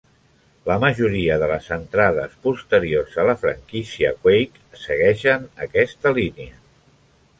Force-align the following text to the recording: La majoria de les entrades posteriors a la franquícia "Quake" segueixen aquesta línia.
La 0.69 0.77
majoria 0.83 1.35
de 1.43 1.49
les 1.51 1.67
entrades 1.75 2.33
posteriors 2.47 3.19
a 3.25 3.27
la 3.31 3.35
franquícia 3.43 4.15
"Quake" 4.25 4.83
segueixen 4.87 5.47
aquesta 5.67 6.19
línia. 6.21 6.59